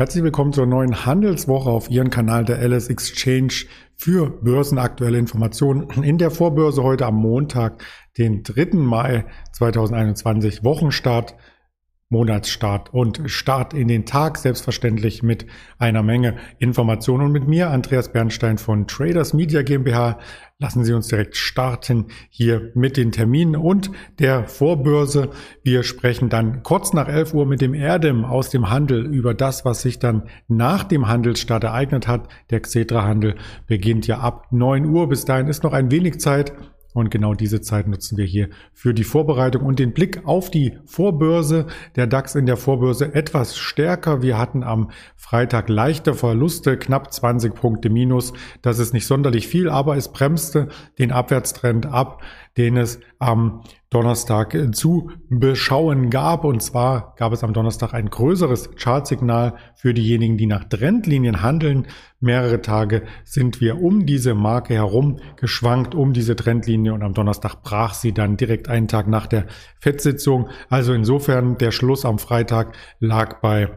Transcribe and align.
Herzlich 0.00 0.24
willkommen 0.24 0.54
zur 0.54 0.64
neuen 0.64 1.04
Handelswoche 1.04 1.68
auf 1.68 1.90
Ihren 1.90 2.08
Kanal 2.08 2.46
der 2.46 2.66
LS 2.66 2.88
Exchange 2.88 3.66
für 3.96 4.30
börsenaktuelle 4.30 5.18
Informationen. 5.18 5.90
In 6.02 6.16
der 6.16 6.30
Vorbörse 6.30 6.82
heute 6.82 7.04
am 7.04 7.16
Montag, 7.16 7.84
den 8.16 8.42
3. 8.42 8.78
Mai 8.78 9.26
2021, 9.52 10.64
Wochenstart 10.64 11.34
Monatsstart 12.10 12.92
und 12.92 13.22
Start 13.26 13.72
in 13.72 13.86
den 13.86 14.04
Tag, 14.04 14.36
selbstverständlich 14.36 15.22
mit 15.22 15.46
einer 15.78 16.02
Menge 16.02 16.36
Informationen. 16.58 17.26
Und 17.26 17.32
mit 17.32 17.46
mir, 17.46 17.70
Andreas 17.70 18.12
Bernstein 18.12 18.58
von 18.58 18.88
Traders 18.88 19.32
Media 19.32 19.62
GmbH, 19.62 20.18
lassen 20.58 20.84
Sie 20.84 20.92
uns 20.92 21.06
direkt 21.06 21.36
starten 21.36 22.06
hier 22.28 22.72
mit 22.74 22.96
den 22.96 23.12
Terminen 23.12 23.54
und 23.54 23.92
der 24.18 24.48
Vorbörse. 24.48 25.30
Wir 25.62 25.84
sprechen 25.84 26.28
dann 26.28 26.64
kurz 26.64 26.92
nach 26.92 27.08
11 27.08 27.32
Uhr 27.32 27.46
mit 27.46 27.60
dem 27.60 27.74
Erdem 27.74 28.24
aus 28.24 28.50
dem 28.50 28.70
Handel 28.70 29.06
über 29.06 29.32
das, 29.32 29.64
was 29.64 29.80
sich 29.80 30.00
dann 30.00 30.24
nach 30.48 30.82
dem 30.82 31.06
Handelsstart 31.06 31.62
ereignet 31.62 32.08
hat. 32.08 32.28
Der 32.50 32.60
Xetra-Handel 32.60 33.36
beginnt 33.68 34.08
ja 34.08 34.18
ab 34.18 34.48
9 34.50 34.84
Uhr. 34.84 35.08
Bis 35.08 35.24
dahin 35.24 35.46
ist 35.46 35.62
noch 35.62 35.72
ein 35.72 35.92
wenig 35.92 36.18
Zeit. 36.18 36.52
Und 36.92 37.10
genau 37.10 37.34
diese 37.34 37.60
Zeit 37.60 37.86
nutzen 37.86 38.18
wir 38.18 38.24
hier 38.24 38.48
für 38.72 38.92
die 38.92 39.04
Vorbereitung 39.04 39.62
und 39.64 39.78
den 39.78 39.92
Blick 39.92 40.26
auf 40.26 40.50
die 40.50 40.78
Vorbörse. 40.84 41.66
Der 41.96 42.06
DAX 42.06 42.34
in 42.34 42.46
der 42.46 42.56
Vorbörse 42.56 43.14
etwas 43.14 43.56
stärker. 43.56 44.22
Wir 44.22 44.38
hatten 44.38 44.62
am 44.64 44.90
Freitag 45.16 45.68
leichte 45.68 46.14
Verluste, 46.14 46.76
knapp 46.76 47.12
20 47.12 47.54
Punkte 47.54 47.90
minus. 47.90 48.32
Das 48.62 48.78
ist 48.78 48.92
nicht 48.92 49.06
sonderlich 49.06 49.46
viel, 49.46 49.68
aber 49.68 49.96
es 49.96 50.12
bremste 50.12 50.68
den 50.98 51.12
Abwärtstrend 51.12 51.86
ab, 51.86 52.22
den 52.60 52.76
es 52.76 53.00
am 53.18 53.62
Donnerstag 53.88 54.54
zu 54.72 55.10
beschauen 55.30 56.10
gab. 56.10 56.44
Und 56.44 56.62
zwar 56.62 57.14
gab 57.16 57.32
es 57.32 57.42
am 57.42 57.54
Donnerstag 57.54 57.94
ein 57.94 58.10
größeres 58.10 58.72
Chartsignal 58.76 59.54
für 59.74 59.94
diejenigen, 59.94 60.36
die 60.36 60.44
nach 60.44 60.64
Trendlinien 60.64 61.40
handeln. 61.40 61.86
Mehrere 62.20 62.60
Tage 62.60 63.04
sind 63.24 63.62
wir 63.62 63.80
um 63.80 64.04
diese 64.04 64.34
Marke 64.34 64.74
herum 64.74 65.16
geschwankt, 65.36 65.94
um 65.94 66.12
diese 66.12 66.36
Trendlinie. 66.36 66.92
Und 66.92 67.02
am 67.02 67.14
Donnerstag 67.14 67.62
brach 67.62 67.94
sie 67.94 68.12
dann 68.12 68.36
direkt 68.36 68.68
einen 68.68 68.88
Tag 68.88 69.08
nach 69.08 69.26
der 69.26 69.46
FED-Sitzung. 69.80 70.50
Also 70.68 70.92
insofern 70.92 71.56
der 71.56 71.70
Schluss 71.70 72.04
am 72.04 72.18
Freitag 72.18 72.76
lag 73.00 73.40
bei 73.40 73.70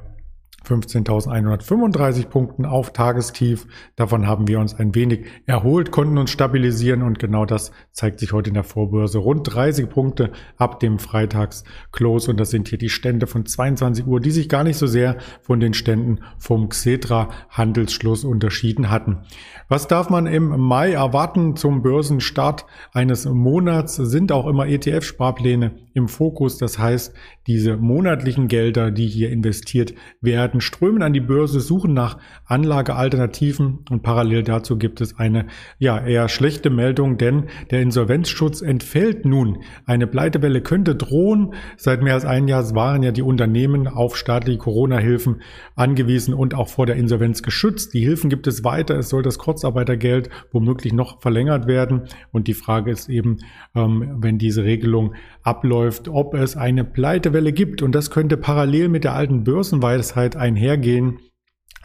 15.135 0.65 2.27
Punkten 2.27 2.65
auf 2.65 2.93
Tagestief. 2.93 3.67
Davon 3.95 4.27
haben 4.27 4.47
wir 4.47 4.59
uns 4.59 4.73
ein 4.73 4.95
wenig 4.95 5.25
erholt, 5.45 5.91
konnten 5.91 6.17
uns 6.17 6.31
stabilisieren 6.31 7.01
und 7.01 7.19
genau 7.19 7.45
das 7.45 7.71
zeigt 7.91 8.19
sich 8.19 8.33
heute 8.33 8.49
in 8.49 8.53
der 8.53 8.63
Vorbörse. 8.63 9.17
Rund 9.17 9.53
30 9.53 9.89
Punkte 9.89 10.31
ab 10.57 10.79
dem 10.79 10.99
Freitags-Close 10.99 12.31
und 12.31 12.39
das 12.39 12.49
sind 12.49 12.69
hier 12.69 12.77
die 12.77 12.89
Stände 12.89 13.27
von 13.27 13.45
22 13.45 14.07
Uhr, 14.07 14.19
die 14.19 14.31
sich 14.31 14.49
gar 14.49 14.63
nicht 14.63 14.77
so 14.77 14.87
sehr 14.87 15.17
von 15.41 15.59
den 15.59 15.73
Ständen 15.73 16.19
vom 16.37 16.69
Xetra 16.69 17.29
Handelsschluss 17.49 18.23
unterschieden 18.23 18.89
hatten. 18.89 19.19
Was 19.67 19.87
darf 19.87 20.09
man 20.09 20.27
im 20.27 20.59
Mai 20.59 20.93
erwarten 20.93 21.55
zum 21.55 21.81
Börsenstart 21.81 22.65
eines 22.93 23.25
Monats? 23.25 23.95
Sind 23.95 24.31
auch 24.31 24.47
immer 24.47 24.67
ETF-Sparpläne 24.67 25.82
im 25.93 26.07
Fokus. 26.07 26.57
Das 26.57 26.79
heißt, 26.79 27.13
diese 27.47 27.77
monatlichen 27.77 28.47
Gelder, 28.47 28.91
die 28.91 29.07
hier 29.07 29.29
investiert 29.29 29.93
werden, 30.21 30.61
strömen 30.61 31.03
an 31.03 31.13
die 31.13 31.19
Börse, 31.19 31.59
suchen 31.59 31.93
nach 31.93 32.17
Anlagealternativen 32.45 33.79
und 33.89 34.01
parallel 34.03 34.43
dazu 34.43 34.77
gibt 34.77 35.01
es 35.01 35.19
eine 35.19 35.47
ja 35.77 36.03
eher 36.03 36.29
schlechte 36.29 36.69
Meldung, 36.69 37.17
denn 37.17 37.45
der 37.71 37.81
Insolvenzschutz 37.81 38.61
entfällt 38.61 39.25
nun. 39.25 39.59
Eine 39.85 40.07
Pleitewelle 40.07 40.61
könnte 40.61 40.95
drohen. 40.95 41.53
Seit 41.77 42.01
mehr 42.01 42.13
als 42.13 42.25
einem 42.25 42.47
Jahr 42.47 42.63
waren 42.75 43.03
ja 43.03 43.11
die 43.11 43.21
Unternehmen 43.21 43.87
auf 43.87 44.15
staatliche 44.15 44.57
Corona-Hilfen 44.57 45.41
angewiesen 45.75 46.33
und 46.33 46.53
auch 46.55 46.69
vor 46.69 46.85
der 46.85 46.95
Insolvenz 46.95 47.43
geschützt. 47.43 47.93
Die 47.93 48.01
Hilfen 48.01 48.29
gibt 48.29 48.47
es 48.47 48.63
weiter. 48.63 48.97
Es 48.97 49.09
soll 49.09 49.21
das 49.21 49.37
Kurzarbeitergeld 49.37 50.29
womöglich 50.51 50.93
noch 50.93 51.21
verlängert 51.21 51.67
werden. 51.67 52.03
Und 52.31 52.47
die 52.47 52.53
Frage 52.53 52.91
ist 52.91 53.09
eben, 53.09 53.39
ähm, 53.75 54.17
wenn 54.21 54.37
diese 54.37 54.63
Regelung 54.63 55.15
abläuft, 55.43 55.82
ob 56.09 56.33
es 56.33 56.55
eine 56.55 56.83
Pleitewelle 56.83 57.53
gibt. 57.53 57.81
Und 57.81 57.93
das 57.93 58.11
könnte 58.11 58.37
parallel 58.37 58.89
mit 58.89 59.03
der 59.03 59.13
alten 59.13 59.43
Börsenweisheit 59.43 60.35
einhergehen. 60.35 61.19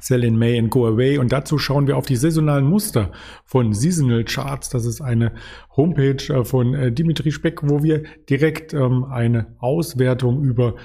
Sell 0.00 0.22
in 0.22 0.38
May 0.38 0.58
and 0.58 0.70
Go 0.70 0.86
Away. 0.86 1.18
Und 1.18 1.32
dazu 1.32 1.58
schauen 1.58 1.86
wir 1.86 1.96
auf 1.96 2.06
die 2.06 2.16
saisonalen 2.16 2.64
Muster 2.64 3.10
von 3.44 3.72
Seasonal 3.72 4.24
Charts. 4.24 4.68
Das 4.68 4.86
ist 4.86 5.00
eine 5.00 5.32
Homepage 5.76 6.22
äh, 6.32 6.44
von 6.44 6.74
äh, 6.74 6.92
Dimitri 6.92 7.32
Speck, 7.32 7.68
wo 7.68 7.82
wir 7.82 8.04
direkt 8.28 8.74
ähm, 8.74 9.04
eine 9.04 9.56
Auswertung 9.58 10.44
über 10.44 10.76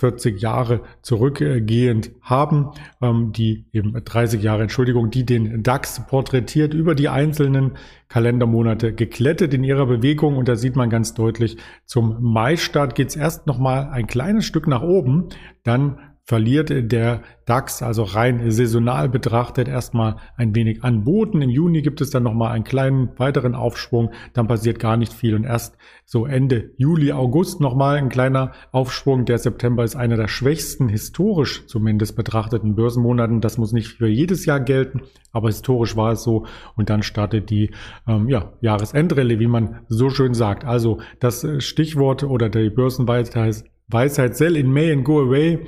40 0.00 0.40
Jahre 0.40 0.80
zurückgehend 1.02 2.10
haben, 2.22 2.70
ähm, 3.02 3.32
die 3.32 3.66
eben 3.72 3.92
30 3.92 4.42
Jahre, 4.42 4.62
Entschuldigung, 4.62 5.10
die 5.10 5.26
den 5.26 5.62
DAX 5.62 6.06
porträtiert 6.06 6.72
über 6.72 6.94
die 6.94 7.10
einzelnen 7.10 7.72
Kalendermonate 8.08 8.94
geklettet 8.94 9.52
in 9.52 9.62
ihrer 9.62 9.84
Bewegung. 9.86 10.38
Und 10.38 10.48
da 10.48 10.56
sieht 10.56 10.74
man 10.74 10.88
ganz 10.88 11.12
deutlich, 11.12 11.58
zum 11.84 12.16
Mai-Start 12.20 12.94
geht 12.94 13.08
es 13.10 13.16
erst 13.16 13.46
nochmal 13.46 13.90
ein 13.90 14.06
kleines 14.06 14.46
Stück 14.46 14.66
nach 14.66 14.82
oben, 14.82 15.28
dann 15.64 15.98
verliert 16.24 16.70
der 16.92 17.22
DAX, 17.44 17.82
also 17.82 18.04
rein 18.04 18.50
saisonal 18.50 19.08
betrachtet, 19.08 19.66
erstmal 19.66 20.16
ein 20.36 20.54
wenig 20.54 20.84
an 20.84 21.02
Boden. 21.02 21.42
Im 21.42 21.50
Juni 21.50 21.82
gibt 21.82 22.00
es 22.00 22.10
dann 22.10 22.22
nochmal 22.22 22.52
einen 22.52 22.62
kleinen 22.62 23.10
weiteren 23.18 23.54
Aufschwung, 23.56 24.12
dann 24.32 24.46
passiert 24.46 24.78
gar 24.78 24.96
nicht 24.96 25.12
viel 25.12 25.34
und 25.34 25.44
erst 25.44 25.76
so 26.04 26.26
Ende 26.26 26.70
Juli, 26.76 27.12
August 27.12 27.60
nochmal 27.60 27.96
ein 27.96 28.08
kleiner 28.08 28.52
Aufschwung. 28.70 29.24
Der 29.24 29.38
September 29.38 29.82
ist 29.82 29.96
einer 29.96 30.16
der 30.16 30.28
schwächsten, 30.28 30.88
historisch 30.88 31.66
zumindest 31.66 32.16
betrachteten 32.16 32.76
Börsenmonaten. 32.76 33.40
Das 33.40 33.58
muss 33.58 33.72
nicht 33.72 33.88
für 33.88 34.08
jedes 34.08 34.46
Jahr 34.46 34.60
gelten, 34.60 35.02
aber 35.32 35.48
historisch 35.48 35.96
war 35.96 36.12
es 36.12 36.22
so 36.22 36.46
und 36.76 36.90
dann 36.90 37.02
startet 37.02 37.50
die 37.50 37.70
ähm, 38.06 38.28
ja, 38.28 38.52
Jahresendrallye, 38.60 39.40
wie 39.40 39.46
man 39.46 39.80
so 39.88 40.10
schön 40.10 40.34
sagt. 40.34 40.64
Also 40.64 41.00
das 41.18 41.46
Stichwort 41.58 42.22
oder 42.22 42.48
die 42.48 42.70
Börsenweisheit 42.70 43.64
Weisheit 43.88 44.36
Sell 44.36 44.56
in 44.56 44.72
May 44.72 44.92
and 44.92 45.04
Go 45.04 45.20
Away 45.20 45.66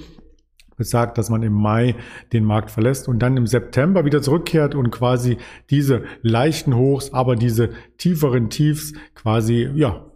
besagt, 0.76 1.18
dass 1.18 1.30
man 1.30 1.42
im 1.42 1.52
Mai 1.52 1.94
den 2.32 2.44
Markt 2.44 2.70
verlässt 2.70 3.08
und 3.08 3.20
dann 3.20 3.36
im 3.36 3.46
September 3.46 4.04
wieder 4.04 4.22
zurückkehrt 4.22 4.74
und 4.74 4.90
quasi 4.90 5.38
diese 5.70 6.04
leichten 6.22 6.74
Hochs, 6.76 7.12
aber 7.12 7.36
diese 7.36 7.70
tieferen 7.98 8.50
Tiefs 8.50 8.92
quasi, 9.14 9.68
ja, 9.74 10.06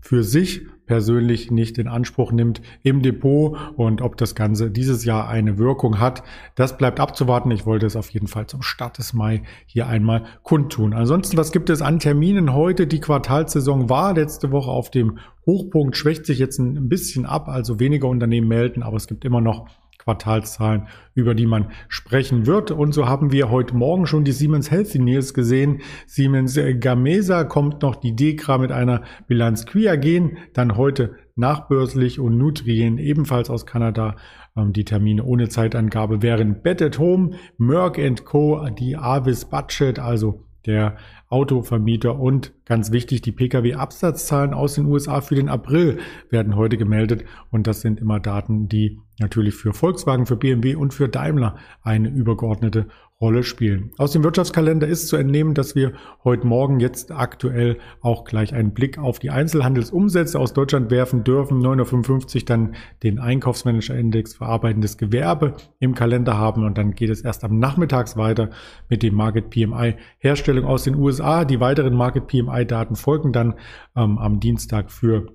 für 0.00 0.24
sich 0.24 0.62
persönlich 0.90 1.52
nicht 1.52 1.78
in 1.78 1.86
Anspruch 1.86 2.32
nimmt 2.32 2.62
im 2.82 3.00
Depot 3.00 3.56
und 3.76 4.02
ob 4.02 4.16
das 4.16 4.34
Ganze 4.34 4.72
dieses 4.72 5.04
Jahr 5.04 5.28
eine 5.28 5.56
Wirkung 5.56 6.00
hat, 6.00 6.24
das 6.56 6.76
bleibt 6.78 6.98
abzuwarten. 6.98 7.52
Ich 7.52 7.64
wollte 7.64 7.86
es 7.86 7.94
auf 7.94 8.10
jeden 8.10 8.26
Fall 8.26 8.48
zum 8.48 8.62
Start 8.62 8.98
des 8.98 9.12
Mai 9.12 9.42
hier 9.66 9.86
einmal 9.86 10.24
kundtun. 10.42 10.92
Ansonsten, 10.92 11.36
was 11.36 11.52
gibt 11.52 11.70
es 11.70 11.80
an 11.80 12.00
Terminen 12.00 12.54
heute? 12.54 12.88
Die 12.88 12.98
Quartalsaison 12.98 13.88
war 13.88 14.14
letzte 14.14 14.50
Woche 14.50 14.72
auf 14.72 14.90
dem 14.90 15.18
Hochpunkt, 15.46 15.96
schwächt 15.96 16.26
sich 16.26 16.40
jetzt 16.40 16.58
ein 16.58 16.88
bisschen 16.88 17.24
ab, 17.24 17.46
also 17.46 17.78
weniger 17.78 18.08
Unternehmen 18.08 18.48
melden, 18.48 18.82
aber 18.82 18.96
es 18.96 19.06
gibt 19.06 19.24
immer 19.24 19.40
noch 19.40 19.68
Quartalszahlen, 20.04 20.88
über 21.14 21.34
die 21.34 21.46
man 21.46 21.70
sprechen 21.88 22.46
wird. 22.46 22.70
Und 22.70 22.92
so 22.92 23.06
haben 23.06 23.32
wir 23.32 23.50
heute 23.50 23.76
Morgen 23.76 24.06
schon 24.06 24.24
die 24.24 24.32
Siemens 24.32 24.70
Healthy 24.70 24.98
News 24.98 25.34
gesehen. 25.34 25.82
Siemens 26.06 26.58
Gamesa 26.80 27.44
kommt 27.44 27.82
noch 27.82 27.96
die 27.96 28.16
Dekra 28.16 28.58
mit 28.58 28.72
einer 28.72 29.02
Bilanz 29.26 29.66
Quiagen, 29.66 30.38
dann 30.54 30.76
heute 30.76 31.16
nachbörslich 31.36 32.20
und 32.20 32.36
Nutrien 32.38 32.98
ebenfalls 32.98 33.50
aus 33.50 33.66
Kanada. 33.66 34.16
Ähm, 34.56 34.72
die 34.72 34.84
Termine 34.84 35.24
ohne 35.24 35.48
Zeitangabe 35.48 36.22
wären 36.22 36.62
Bet 36.62 36.82
at 36.82 36.98
Home, 36.98 37.36
Merck 37.58 37.98
Co., 38.24 38.66
die 38.70 38.96
Avis 38.96 39.44
Budget, 39.44 39.98
also 39.98 40.46
der 40.66 40.96
Autovermieter. 41.28 42.18
Und 42.18 42.52
ganz 42.64 42.92
wichtig, 42.92 43.22
die 43.22 43.32
Pkw-Absatzzahlen 43.32 44.54
aus 44.54 44.74
den 44.74 44.86
USA 44.86 45.20
für 45.20 45.34
den 45.34 45.48
April 45.48 45.98
werden 46.30 46.56
heute 46.56 46.76
gemeldet. 46.76 47.24
Und 47.50 47.66
das 47.66 47.80
sind 47.80 48.00
immer 48.00 48.20
Daten, 48.20 48.68
die 48.68 48.98
natürlich 49.18 49.54
für 49.54 49.72
Volkswagen, 49.72 50.26
für 50.26 50.36
BMW 50.36 50.74
und 50.74 50.94
für 50.94 51.08
Daimler 51.08 51.56
eine 51.82 52.08
übergeordnete 52.08 52.86
Rolle 53.20 53.42
spielen. 53.42 53.90
Aus 53.98 54.12
dem 54.12 54.24
Wirtschaftskalender 54.24 54.86
ist 54.86 55.08
zu 55.08 55.16
entnehmen, 55.16 55.52
dass 55.52 55.74
wir 55.74 55.92
heute 56.24 56.46
Morgen 56.46 56.80
jetzt 56.80 57.12
aktuell 57.12 57.76
auch 58.00 58.24
gleich 58.24 58.54
einen 58.54 58.72
Blick 58.72 58.96
auf 58.96 59.18
die 59.18 59.28
Einzelhandelsumsätze 59.28 60.38
aus 60.38 60.54
Deutschland 60.54 60.90
werfen 60.90 61.22
dürfen. 61.22 61.60
9.55 61.60 62.36
Uhr 62.36 62.42
dann 62.46 62.74
den 63.02 63.18
Einkaufsmanager-Index 63.18 64.34
verarbeitendes 64.34 64.96
Gewerbe 64.96 65.54
im 65.80 65.94
Kalender 65.94 66.38
haben 66.38 66.64
und 66.64 66.78
dann 66.78 66.92
geht 66.92 67.10
es 67.10 67.20
erst 67.20 67.44
am 67.44 67.58
Nachmittags 67.58 68.16
weiter 68.16 68.48
mit 68.88 69.02
dem 69.02 69.14
Market 69.14 69.50
PMI 69.50 69.96
Herstellung 70.18 70.64
aus 70.64 70.84
den 70.84 70.94
USA. 70.94 71.44
Die 71.44 71.60
weiteren 71.60 71.94
Market 71.94 72.26
PMI 72.26 72.64
Daten 72.64 72.96
folgen 72.96 73.34
dann 73.34 73.54
ähm, 73.96 74.16
am 74.16 74.40
Dienstag 74.40 74.90
für 74.90 75.26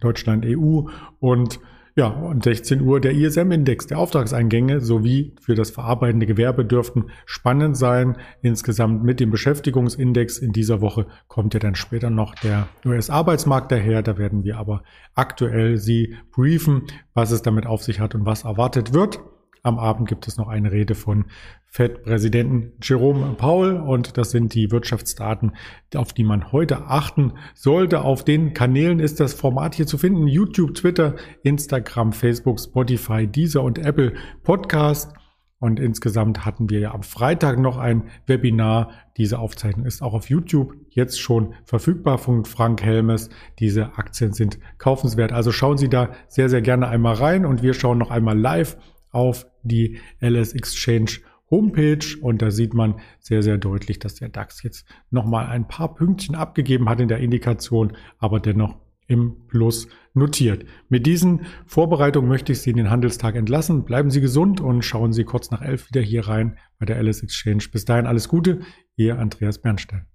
Deutschland 0.00 0.44
EU 0.44 0.82
und 1.20 1.58
ja, 1.96 2.08
und 2.08 2.42
16 2.42 2.80
Uhr 2.80 3.00
der 3.00 3.12
ISM-Index 3.12 3.86
der 3.86 3.98
Auftragseingänge 3.98 4.80
sowie 4.80 5.36
für 5.40 5.54
das 5.54 5.70
verarbeitende 5.70 6.26
Gewerbe 6.26 6.64
dürften 6.64 7.06
spannend 7.24 7.76
sein. 7.76 8.16
Insgesamt 8.42 9.04
mit 9.04 9.20
dem 9.20 9.30
Beschäftigungsindex 9.30 10.38
in 10.38 10.52
dieser 10.52 10.80
Woche 10.80 11.06
kommt 11.28 11.54
ja 11.54 11.60
dann 11.60 11.76
später 11.76 12.10
noch 12.10 12.34
der 12.34 12.66
US-Arbeitsmarkt 12.84 13.70
daher. 13.70 14.02
Da 14.02 14.18
werden 14.18 14.42
wir 14.42 14.58
aber 14.58 14.82
aktuell 15.14 15.76
Sie 15.76 16.16
briefen, 16.32 16.82
was 17.14 17.30
es 17.30 17.42
damit 17.42 17.64
auf 17.66 17.84
sich 17.84 18.00
hat 18.00 18.16
und 18.16 18.26
was 18.26 18.42
erwartet 18.42 18.92
wird. 18.92 19.20
Am 19.64 19.78
Abend 19.78 20.06
gibt 20.06 20.28
es 20.28 20.36
noch 20.36 20.48
eine 20.48 20.70
Rede 20.72 20.94
von 20.94 21.24
Fed-Präsidenten 21.68 22.74
Jerome 22.82 23.32
Powell 23.32 23.80
und 23.80 24.18
das 24.18 24.30
sind 24.30 24.52
die 24.52 24.70
Wirtschaftsdaten, 24.70 25.52
auf 25.94 26.12
die 26.12 26.22
man 26.22 26.52
heute 26.52 26.82
achten 26.82 27.32
sollte. 27.54 28.02
Auf 28.02 28.24
den 28.24 28.52
Kanälen 28.52 29.00
ist 29.00 29.20
das 29.20 29.32
Format 29.32 29.74
hier 29.74 29.86
zu 29.86 29.96
finden. 29.96 30.28
YouTube, 30.28 30.74
Twitter, 30.74 31.14
Instagram, 31.44 32.12
Facebook, 32.12 32.60
Spotify, 32.60 33.26
Deezer 33.26 33.62
und 33.62 33.78
Apple 33.78 34.12
Podcast. 34.42 35.14
Und 35.60 35.80
insgesamt 35.80 36.44
hatten 36.44 36.68
wir 36.68 36.80
ja 36.80 36.92
am 36.92 37.02
Freitag 37.02 37.58
noch 37.58 37.78
ein 37.78 38.02
Webinar. 38.26 38.90
Diese 39.16 39.38
Aufzeichnung 39.38 39.86
ist 39.86 40.02
auch 40.02 40.12
auf 40.12 40.28
YouTube 40.28 40.74
jetzt 40.90 41.18
schon 41.18 41.54
verfügbar 41.64 42.18
von 42.18 42.44
Frank 42.44 42.82
Helmes. 42.82 43.30
Diese 43.60 43.96
Aktien 43.96 44.34
sind 44.34 44.58
kaufenswert. 44.76 45.32
Also 45.32 45.52
schauen 45.52 45.78
Sie 45.78 45.88
da 45.88 46.10
sehr, 46.28 46.50
sehr 46.50 46.60
gerne 46.60 46.88
einmal 46.88 47.14
rein 47.14 47.46
und 47.46 47.62
wir 47.62 47.72
schauen 47.72 47.96
noch 47.96 48.10
einmal 48.10 48.38
live 48.38 48.76
auf 49.14 49.46
die 49.62 49.98
LS 50.20 50.54
Exchange 50.54 51.20
Homepage 51.50 52.18
und 52.20 52.42
da 52.42 52.50
sieht 52.50 52.74
man 52.74 52.96
sehr, 53.20 53.42
sehr 53.42 53.58
deutlich, 53.58 53.98
dass 53.98 54.14
der 54.14 54.28
DAX 54.28 54.62
jetzt 54.62 54.86
nochmal 55.10 55.46
ein 55.46 55.68
paar 55.68 55.94
Pünktchen 55.94 56.34
abgegeben 56.34 56.88
hat 56.88 57.00
in 57.00 57.08
der 57.08 57.18
Indikation, 57.18 57.92
aber 58.18 58.40
dennoch 58.40 58.76
im 59.06 59.46
Plus 59.48 59.88
notiert. 60.14 60.64
Mit 60.88 61.06
diesen 61.06 61.42
Vorbereitungen 61.66 62.28
möchte 62.28 62.52
ich 62.52 62.60
Sie 62.60 62.70
in 62.70 62.76
den 62.76 62.90
Handelstag 62.90 63.36
entlassen. 63.36 63.84
Bleiben 63.84 64.10
Sie 64.10 64.22
gesund 64.22 64.60
und 64.60 64.82
schauen 64.82 65.12
Sie 65.12 65.24
kurz 65.24 65.50
nach 65.50 65.60
elf 65.60 65.90
wieder 65.90 66.00
hier 66.00 66.26
rein 66.26 66.56
bei 66.78 66.86
der 66.86 66.96
Alice 66.96 67.22
Exchange. 67.22 67.64
Bis 67.70 67.84
dahin 67.84 68.06
alles 68.06 68.28
Gute, 68.28 68.60
Ihr 68.96 69.18
Andreas 69.18 69.60
Bernstein. 69.60 70.06